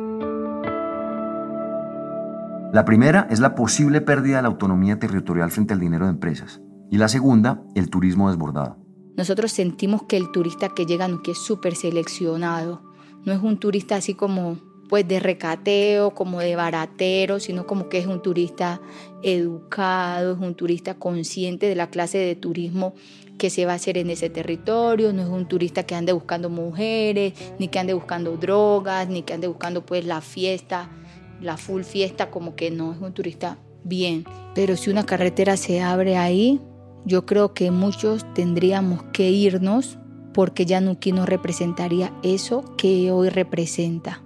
[2.76, 6.60] La primera es la posible pérdida de la autonomía territorial frente al dinero de empresas.
[6.90, 8.76] Y la segunda, el turismo desbordado.
[9.16, 12.82] Nosotros sentimos que el turista que llega Nuquí es súper seleccionado.
[13.24, 14.58] No es un turista así como
[14.90, 18.82] pues de recateo, como de baratero, sino como que es un turista
[19.22, 22.94] educado, es un turista consciente de la clase de turismo
[23.38, 26.50] que se va a hacer en ese territorio, no es un turista que ande buscando
[26.50, 30.90] mujeres, ni que ande buscando drogas, ni que ande buscando pues la fiesta,
[31.40, 34.24] la full fiesta, como que no, es un turista bien.
[34.54, 36.60] Pero si una carretera se abre ahí,
[37.04, 39.98] yo creo que muchos tendríamos que irnos
[40.34, 44.22] porque ya Nuki no representaría eso que hoy representa.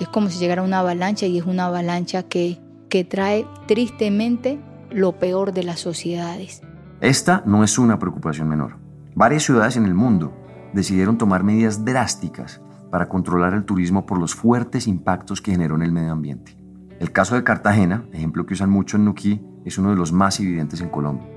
[0.00, 5.18] Es como si llegara una avalancha y es una avalancha que, que trae tristemente lo
[5.18, 6.62] peor de las sociedades.
[7.00, 8.76] Esta no es una preocupación menor.
[9.14, 10.32] Varias ciudades en el mundo
[10.72, 12.60] decidieron tomar medidas drásticas
[12.90, 16.56] para controlar el turismo por los fuertes impactos que generó en el medio ambiente.
[17.00, 20.40] El caso de Cartagena, ejemplo que usan mucho en Nuquí, es uno de los más
[20.40, 21.28] evidentes en Colombia.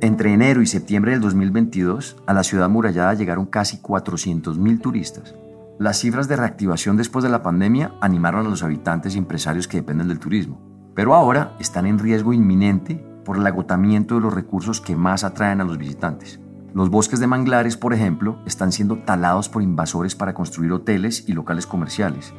[0.00, 5.34] Entre enero y septiembre del 2022, a la ciudad murallada llegaron casi 400.000 turistas,
[5.78, 9.78] las cifras de reactivación después de la pandemia animaron a los habitantes y empresarios que
[9.78, 10.60] dependen del turismo,
[10.94, 15.60] pero ahora están en riesgo inminente por el agotamiento de los recursos que más atraen
[15.60, 16.38] a los visitantes.
[16.74, 21.32] Los bosques de manglares, por ejemplo, están siendo talados por invasores para construir hoteles y
[21.32, 22.34] locales comerciales.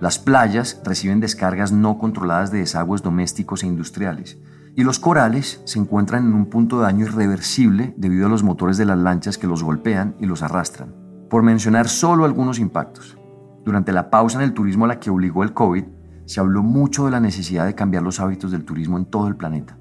[0.00, 4.38] Las playas reciben descargas no controladas de desagües domésticos e industriales.
[4.74, 8.78] Y los corales se encuentran en un punto de daño irreversible debido a los motores
[8.78, 10.94] de las lanchas que los golpean y los arrastran.
[11.28, 13.18] Por mencionar solo algunos impactos,
[13.66, 15.84] durante la pausa en el turismo a la que obligó el COVID,
[16.24, 19.36] se habló mucho de la necesidad de cambiar los hábitos del turismo en todo el
[19.36, 19.76] planeta.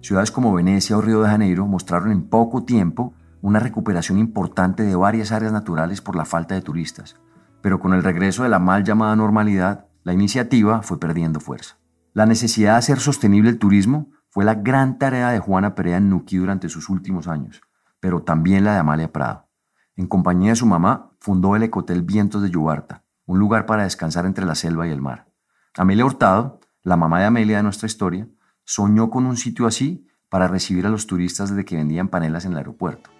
[0.00, 4.96] Ciudades como Venecia o Río de Janeiro mostraron en poco tiempo una recuperación importante de
[4.96, 7.16] varias áreas naturales por la falta de turistas,
[7.60, 11.78] pero con el regreso de la mal llamada normalidad, la iniciativa fue perdiendo fuerza.
[12.14, 16.10] La necesidad de hacer sostenible el turismo fue la gran tarea de Juana Perea en
[16.10, 17.60] Nuki durante sus últimos años,
[18.00, 19.48] pero también la de Amalia Prado.
[19.96, 24.26] En compañía de su mamá, fundó el Ecotel Vientos de Yubarta, un lugar para descansar
[24.26, 25.28] entre la selva y el mar.
[25.76, 28.28] Amelia Hurtado, la mamá de Amelia de nuestra historia,
[28.64, 32.52] soñó con un sitio así para recibir a los turistas desde que vendían panelas en
[32.52, 33.10] el aeropuerto.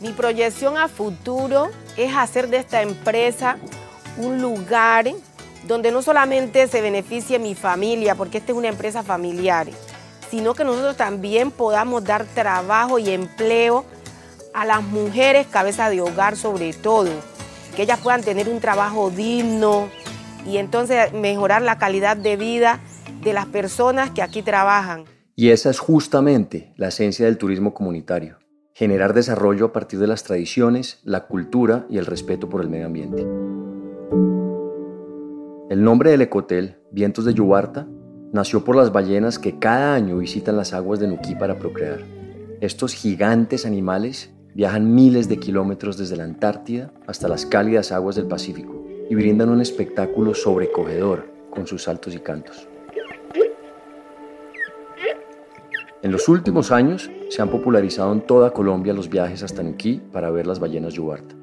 [0.00, 3.58] Mi proyección a futuro es hacer de esta empresa
[4.16, 5.06] un lugar
[5.68, 9.68] donde no solamente se beneficie mi familia, porque esta es una empresa familiar,
[10.30, 13.84] sino que nosotros también podamos dar trabajo y empleo
[14.54, 17.10] a las mujeres cabeza de hogar sobre todo,
[17.76, 19.90] que ellas puedan tener un trabajo digno
[20.46, 22.80] y entonces mejorar la calidad de vida
[23.22, 25.04] de las personas que aquí trabajan.
[25.36, 28.39] Y esa es justamente la esencia del turismo comunitario,
[28.80, 32.86] generar desarrollo a partir de las tradiciones, la cultura y el respeto por el medio
[32.86, 33.26] ambiente.
[35.68, 37.86] El nombre del ecotel, Vientos de Yubarta,
[38.32, 41.98] nació por las ballenas que cada año visitan las aguas de Nuquí para procrear.
[42.62, 48.26] Estos gigantes animales Viajan miles de kilómetros desde la Antártida hasta las cálidas aguas del
[48.26, 52.66] Pacífico y brindan un espectáculo sobrecogedor con sus saltos y cantos.
[56.02, 60.32] En los últimos años se han popularizado en toda Colombia los viajes hasta Nuquí para
[60.32, 61.36] ver las ballenas yubarta.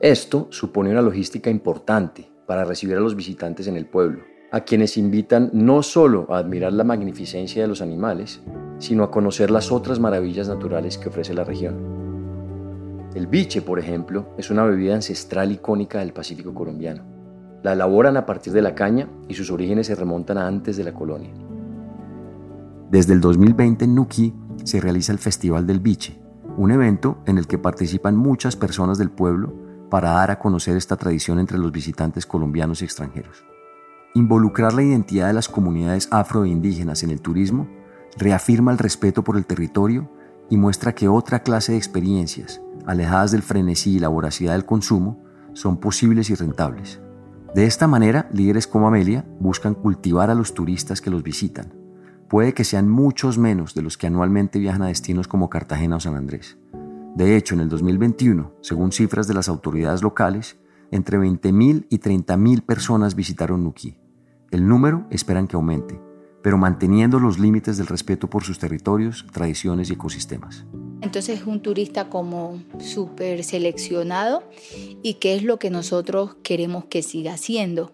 [0.00, 4.96] Esto supone una logística importante para recibir a los visitantes en el pueblo, a quienes
[4.96, 8.40] invitan no solo a admirar la magnificencia de los animales,
[8.78, 11.76] sino a conocer las otras maravillas naturales que ofrece la región.
[13.14, 17.04] El biche, por ejemplo, es una bebida ancestral icónica del Pacífico colombiano.
[17.62, 20.84] La elaboran a partir de la caña y sus orígenes se remontan a antes de
[20.84, 21.30] la colonia.
[22.90, 26.20] Desde el 2020 en Nuquí se realiza el Festival del Biche,
[26.56, 29.54] un evento en el que participan muchas personas del pueblo
[29.90, 33.44] para dar a conocer esta tradición entre los visitantes colombianos y extranjeros.
[34.14, 37.68] Involucrar la identidad de las comunidades afro e indígenas en el turismo
[38.16, 40.10] reafirma el respeto por el territorio
[40.48, 45.22] y muestra que otra clase de experiencias, alejadas del frenesí y la voracidad del consumo,
[45.52, 47.00] son posibles y rentables.
[47.54, 51.79] De esta manera, líderes como Amelia buscan cultivar a los turistas que los visitan.
[52.30, 56.00] Puede que sean muchos menos de los que anualmente viajan a destinos como Cartagena o
[56.00, 56.58] San Andrés.
[57.16, 60.56] De hecho, en el 2021, según cifras de las autoridades locales,
[60.92, 63.96] entre 20.000 y 30.000 personas visitaron Nuquí.
[64.52, 66.00] El número esperan que aumente,
[66.40, 70.66] pero manteniendo los límites del respeto por sus territorios, tradiciones y ecosistemas.
[71.00, 74.44] Entonces es un turista como súper seleccionado
[75.02, 77.90] y qué es lo que nosotros queremos que siga haciendo,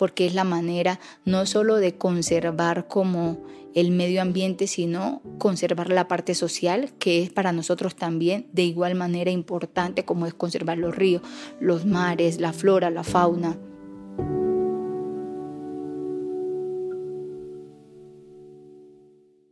[0.00, 3.44] porque es la manera no solo de conservar como
[3.74, 8.94] el medio ambiente, sino conservar la parte social, que es para nosotros también de igual
[8.94, 11.20] manera importante como es conservar los ríos,
[11.60, 13.58] los mares, la flora, la fauna.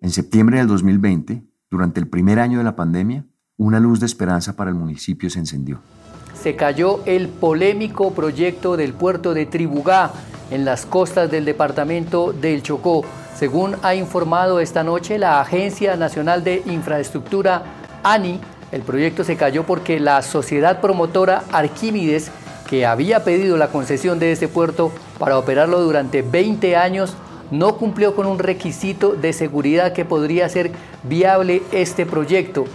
[0.01, 3.26] En septiembre del 2020, durante el primer año de la pandemia,
[3.59, 5.82] una luz de esperanza para el municipio se encendió.
[6.40, 10.12] Se cayó el polémico proyecto del puerto de Tribugá,
[10.51, 13.05] en las costas del departamento del Chocó.
[13.36, 17.62] Según ha informado esta noche la Agencia Nacional de Infraestructura,
[18.03, 18.40] ANI,
[18.72, 22.30] el proyecto se cayó porque la sociedad promotora Arquímedes,
[22.68, 27.14] que había pedido la concesión de este puerto para operarlo durante 20 años,
[27.51, 30.70] no cumplió con un requisito de seguridad que podría hacer
[31.03, 32.66] viable este proyecto.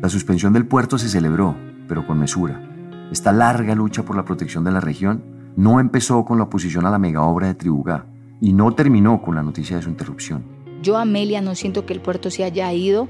[0.00, 1.56] La suspensión del puerto se celebró,
[1.88, 2.73] pero con mesura.
[3.14, 5.22] Esta larga lucha por la protección de la región
[5.54, 8.06] no empezó con la oposición a la mega obra de Tribugá
[8.40, 10.44] y no terminó con la noticia de su interrupción.
[10.82, 13.06] Yo, Amelia, no siento que el puerto se haya ido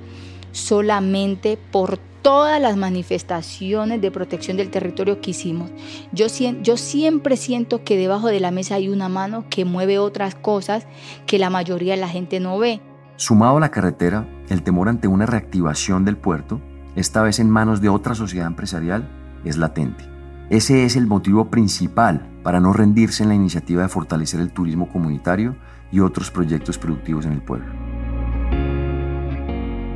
[0.52, 5.70] solamente por todas las manifestaciones de protección del territorio que hicimos.
[6.12, 6.26] Yo,
[6.62, 10.86] yo siempre siento que debajo de la mesa hay una mano que mueve otras cosas
[11.24, 12.82] que la mayoría de la gente no ve.
[13.16, 16.60] Sumado a la carretera, el temor ante una reactivación del puerto
[16.94, 20.04] esta vez en manos de otra sociedad empresarial, es latente.
[20.50, 24.88] Ese es el motivo principal para no rendirse en la iniciativa de fortalecer el turismo
[24.88, 25.56] comunitario
[25.90, 27.72] y otros proyectos productivos en el pueblo.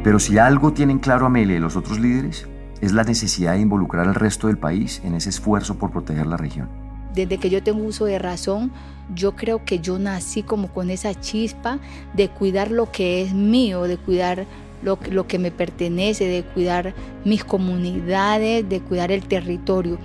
[0.02, 2.48] Pero si algo tienen claro Amelia y los otros líderes,
[2.80, 6.36] es la necesidad de involucrar al resto del país en ese esfuerzo por proteger la
[6.36, 6.68] región.
[7.14, 8.70] Desde que yo tengo uso de razón,
[9.14, 11.78] yo creo que yo nací como con esa chispa
[12.14, 14.46] de cuidar lo que es mío, de cuidar
[14.82, 19.98] lo, que me pertenece, de cuidar mis comunidades, de cuidar el territorio.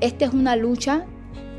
[0.00, 1.06] Esta es una lucha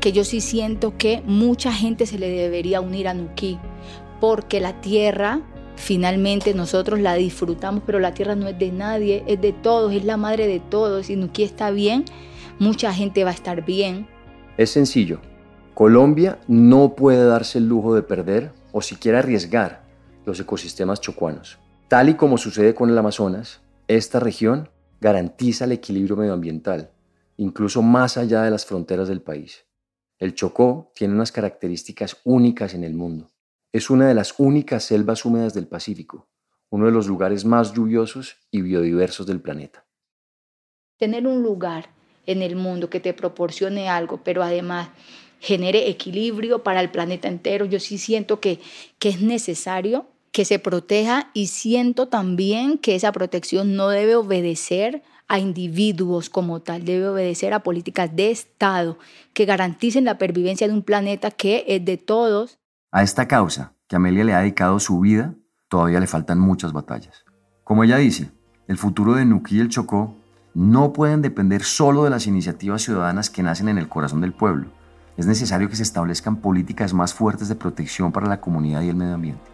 [0.00, 3.58] que yo sí siento que mucha gente se le debería unir a Nuquí,
[4.20, 5.40] porque la tierra
[5.76, 10.04] finalmente nosotros la disfrutamos, pero la tierra no es de nadie, es de todos, es
[10.04, 11.06] la madre de todos.
[11.06, 12.04] Si Nuquí está bien,
[12.58, 14.06] mucha gente va a estar bien.
[14.56, 15.20] Es sencillo.
[15.74, 19.84] Colombia no puede darse el lujo de perder o siquiera arriesgar
[20.24, 21.58] los ecosistemas chocuanos.
[21.92, 24.70] Tal y como sucede con el Amazonas, esta región
[25.02, 26.90] garantiza el equilibrio medioambiental,
[27.36, 29.66] incluso más allá de las fronteras del país.
[30.18, 33.30] El Chocó tiene unas características únicas en el mundo.
[33.72, 36.30] Es una de las únicas selvas húmedas del Pacífico,
[36.70, 39.84] uno de los lugares más lluviosos y biodiversos del planeta.
[40.96, 41.90] Tener un lugar
[42.24, 44.88] en el mundo que te proporcione algo, pero además
[45.40, 48.60] genere equilibrio para el planeta entero, yo sí siento que,
[48.98, 55.02] que es necesario que se proteja y siento también que esa protección no debe obedecer
[55.28, 58.98] a individuos como tal, debe obedecer a políticas de Estado
[59.34, 62.58] que garanticen la pervivencia de un planeta que es de todos.
[62.90, 65.34] A esta causa, que Amelia le ha dedicado su vida,
[65.68, 67.24] todavía le faltan muchas batallas.
[67.62, 68.30] Como ella dice,
[68.68, 70.16] el futuro de Nuquí y el Chocó
[70.54, 74.68] no pueden depender solo de las iniciativas ciudadanas que nacen en el corazón del pueblo.
[75.16, 78.96] Es necesario que se establezcan políticas más fuertes de protección para la comunidad y el
[78.96, 79.51] medio ambiente.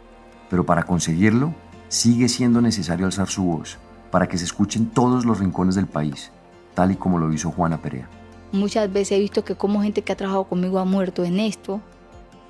[0.50, 1.54] Pero para conseguirlo,
[1.88, 3.78] sigue siendo necesario alzar su voz
[4.10, 6.30] para que se escuchen todos los rincones del país,
[6.74, 8.08] tal y como lo hizo Juana Perea.
[8.52, 11.80] Muchas veces he visto que como gente que ha trabajado conmigo ha muerto en esto,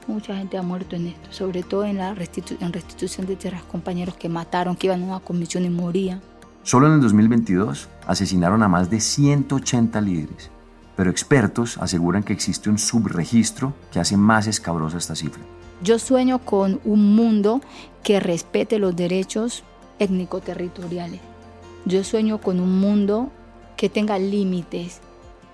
[0.06, 4.16] mucha gente ha muerto en esto, sobre todo en la en restitución de tierras, compañeros
[4.16, 6.20] que mataron, que iban a una comisión y morían.
[6.62, 10.50] Solo en el 2022 asesinaron a más de 180 líderes,
[10.96, 15.42] pero expertos aseguran que existe un subregistro que hace más escabrosa esta cifra.
[15.82, 17.60] Yo sueño con un mundo
[18.02, 19.62] que respete los derechos
[19.98, 21.20] étnico-territoriales.
[21.84, 23.30] Yo sueño con un mundo
[23.76, 25.00] que tenga límites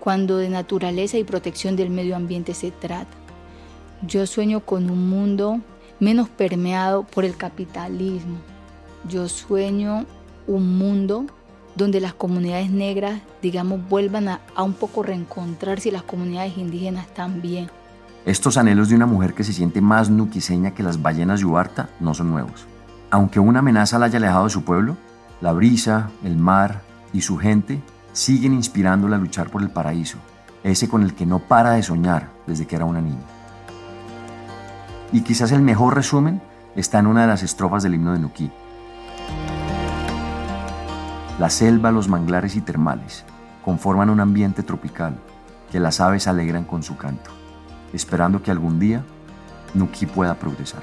[0.00, 3.12] cuando de naturaleza y protección del medio ambiente se trata.
[4.06, 5.60] Yo sueño con un mundo
[6.00, 8.38] menos permeado por el capitalismo.
[9.08, 10.06] Yo sueño
[10.46, 11.26] un mundo
[11.74, 17.70] donde las comunidades negras, digamos, vuelvan a, un poco reencontrarse y las comunidades indígenas también.
[18.26, 22.14] Estos anhelos de una mujer que se siente más nuquiseña que las ballenas yubarta no
[22.14, 22.66] son nuevos.
[23.10, 24.96] Aunque una amenaza la haya alejado de su pueblo,
[25.42, 26.80] la brisa, el mar
[27.12, 27.82] y su gente
[28.14, 30.16] siguen inspirándola a luchar por el paraíso,
[30.62, 33.26] ese con el que no para de soñar desde que era una niña.
[35.12, 36.40] Y quizás el mejor resumen
[36.76, 38.50] está en una de las estrofas del himno de Nuquí.
[41.38, 43.26] La selva, los manglares y termales
[43.62, 45.14] conforman un ambiente tropical
[45.70, 47.43] que las aves alegran con su canto
[47.94, 49.02] esperando que algún día
[49.74, 50.82] Nuki pueda progresar.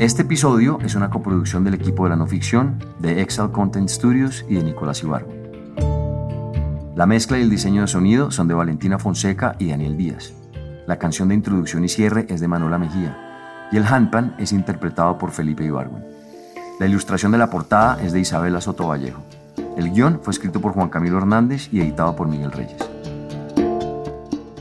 [0.00, 4.46] Este episodio es una coproducción del equipo de la no ficción, de Excel Content Studios
[4.48, 5.28] y de Nicolás Ibargo.
[6.94, 10.32] La mezcla y el diseño de sonido son de Valentina Fonseca y Daniel Díaz.
[10.88, 15.18] La canción de introducción y cierre es de Manuela Mejía y el handpan es interpretado
[15.18, 16.02] por Felipe Ibargüen.
[16.80, 19.22] La ilustración de la portada es de Isabela Soto Vallejo.
[19.76, 22.78] El guion fue escrito por Juan Camilo Hernández y editado por Miguel Reyes.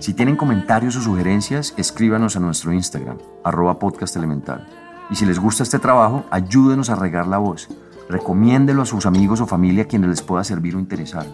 [0.01, 4.67] Si tienen comentarios o sugerencias, escríbanos a nuestro Instagram, arroba podcast elemental.
[5.09, 7.69] Y si les gusta este trabajo, ayúdenos a regar la voz.
[8.09, 11.25] Recomiéndelo a sus amigos o familia a quienes les pueda servir o interesar.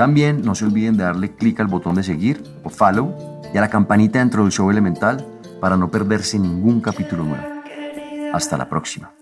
[0.00, 3.14] También no se olviden de darle clic al botón de seguir o follow
[3.52, 5.22] y a la campanita dentro del show elemental
[5.60, 7.44] para no perderse ningún capítulo nuevo.
[8.32, 9.12] Hasta la próxima.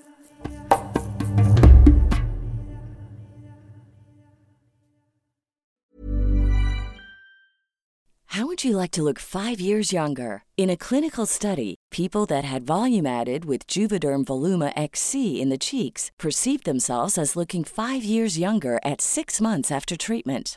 [8.28, 10.44] How would you like to look five years younger?
[10.56, 15.58] In a clinical study, people that had volume added with Juvederm Voluma XC in the
[15.58, 20.56] cheeks perceived themselves as looking five years younger at six months after treatment.